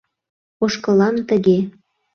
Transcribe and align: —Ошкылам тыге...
—Ошкылам 0.63 1.15
тыге... 1.27 1.57